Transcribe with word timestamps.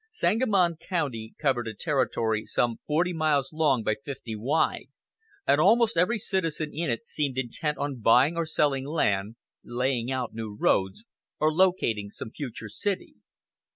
Sangamon 0.09 0.77
County 0.77 1.35
covered 1.37 1.67
a 1.67 1.75
territory 1.75 2.43
some 2.47 2.79
forty 2.87 3.13
miles 3.13 3.53
long 3.53 3.83
by 3.83 3.93
fifty 4.03 4.35
wide, 4.35 4.87
and 5.45 5.61
almost 5.61 5.95
every 5.95 6.17
citizen 6.17 6.71
in 6.73 6.89
it 6.89 7.05
seemed 7.05 7.37
intent 7.37 7.77
on 7.77 7.99
buying 8.01 8.35
or 8.35 8.47
selling 8.47 8.85
land, 8.87 9.35
laying 9.63 10.11
out 10.11 10.33
new 10.33 10.55
roads, 10.59 11.05
or 11.39 11.53
locating 11.53 12.09
some 12.09 12.31
future 12.31 12.67
city. 12.67 13.13